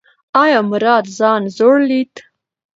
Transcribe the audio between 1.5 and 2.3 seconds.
زوړ لید؟